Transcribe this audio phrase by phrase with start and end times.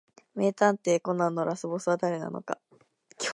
[0.33, 2.57] 名探偵コナンのラスボスは誰なのか